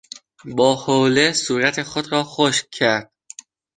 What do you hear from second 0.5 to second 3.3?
با حوله صورت خود را خشک کرد.